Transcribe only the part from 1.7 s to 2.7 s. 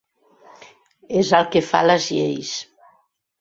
les lleis.